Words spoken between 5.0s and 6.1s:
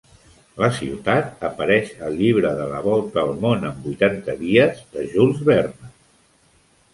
Jules Verne.